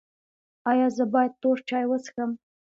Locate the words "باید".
1.13-1.33